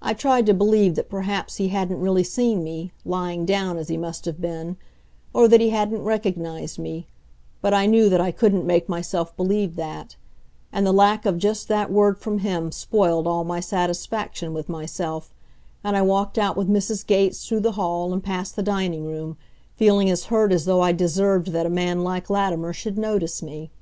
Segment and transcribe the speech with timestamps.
[0.00, 3.96] I tried to believe that perhaps he hadn't really seen me, lying down, as he
[3.96, 4.76] must have been,
[5.34, 7.08] or that he hadn't recognized me,
[7.60, 10.14] but I knew that I couldn't make myself believe that;
[10.72, 15.34] and the lack of just that word from him spoiled all my satisfaction with myself,
[15.82, 17.04] and I walked out with Mrs.
[17.04, 19.36] Gates through the hall and past the dining room
[19.74, 23.72] feeling as hurt as though I'd deserved that a man like Latimer should notice me.